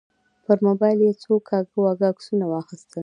[0.45, 2.99] پر موبایل یې څو کاږه واږه عکسونه واخیستل.